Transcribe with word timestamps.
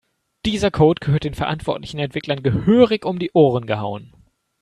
Dieser 0.47 0.71
Code 0.71 0.99
gehört 0.99 1.25
den 1.25 1.35
verantwortlichen 1.35 1.99
Entwicklern 1.99 2.41
gehörig 2.41 3.05
um 3.05 3.19
die 3.19 3.29
Ohren 3.33 3.67
gehauen. 3.67 4.11